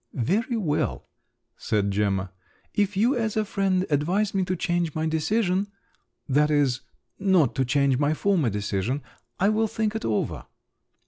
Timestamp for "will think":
9.49-9.93